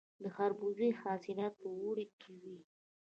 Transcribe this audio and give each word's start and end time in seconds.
د 0.21 0.23
خربوزو 0.35 0.87
حاصلات 1.01 1.53
په 1.61 1.67
اوړي 1.79 2.05
کې 2.21 2.33
وي. 2.41 2.57